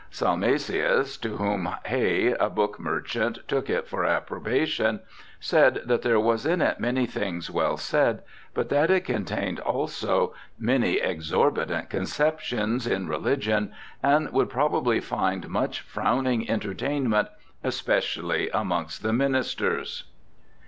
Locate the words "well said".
7.51-8.23